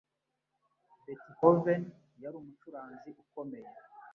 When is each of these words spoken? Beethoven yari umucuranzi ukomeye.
Beethoven 1.03 1.83
yari 2.23 2.35
umucuranzi 2.41 3.09
ukomeye. 3.23 3.69